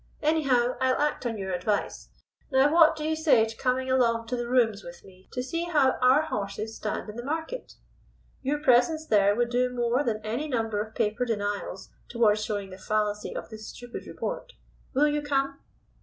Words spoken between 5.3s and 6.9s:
to see how our horses